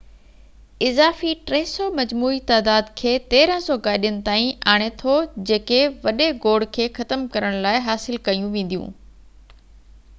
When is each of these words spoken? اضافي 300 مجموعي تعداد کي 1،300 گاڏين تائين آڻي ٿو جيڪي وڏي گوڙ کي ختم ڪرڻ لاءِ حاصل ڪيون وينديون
اضافي 0.85 1.31
300 1.49 1.89
مجموعي 1.97 2.39
تعداد 2.51 2.87
کي 3.01 3.11
1،300 3.39 3.77
گاڏين 3.87 4.15
تائين 4.29 4.49
آڻي 4.73 4.87
ٿو 5.01 5.17
جيڪي 5.51 5.79
وڏي 6.07 6.29
گوڙ 6.45 6.57
کي 6.79 6.87
ختم 6.95 7.27
ڪرڻ 7.35 7.59
لاءِ 7.67 7.83
حاصل 7.89 8.17
ڪيون 8.29 8.49
وينديون 8.57 8.97